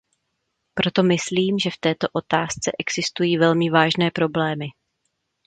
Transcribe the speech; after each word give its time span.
Proto 0.73 1.03
myslím, 1.03 1.59
že 1.59 1.69
v 1.69 1.77
této 1.79 2.07
otázce 2.13 2.71
existují 2.79 3.37
velmi 3.37 3.69
vážné 3.69 4.11
problémy. 4.15 4.65